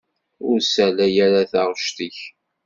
Ur 0.49 0.57
ssalay 0.61 1.15
ara 1.25 1.49
taɣect-ik. 1.51 2.19